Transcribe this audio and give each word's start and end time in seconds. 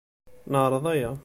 Neɛreḍ 0.51 0.85
aya. 0.93 1.11